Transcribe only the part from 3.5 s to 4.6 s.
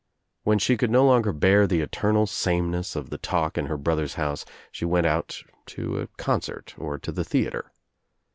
in her brother's house